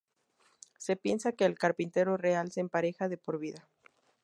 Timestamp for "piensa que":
0.95-1.45